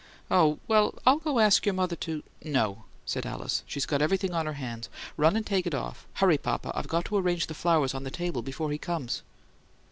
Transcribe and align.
"Oh, 0.31 0.57
well, 0.67 0.95
I'll 1.05 1.19
go 1.19 1.37
ask 1.37 1.63
your 1.63 1.75
mother 1.75 1.95
to" 1.97 2.23
"No," 2.43 2.85
said 3.05 3.23
Alice. 3.23 3.61
"She's 3.67 3.85
got 3.85 4.01
everything 4.01 4.33
on 4.33 4.47
her 4.47 4.53
hands. 4.53 4.89
Run 5.15 5.35
and 5.35 5.45
take 5.45 5.67
it 5.67 5.75
off. 5.75 6.07
Hurry, 6.13 6.39
papa; 6.39 6.71
I've 6.73 6.87
got 6.87 7.05
to 7.05 7.17
arrange 7.17 7.45
the 7.45 7.53
flowers 7.53 7.93
on 7.93 8.03
the 8.03 8.09
table 8.09 8.41
before 8.41 8.71
he 8.71 8.79
comes." 8.79 9.21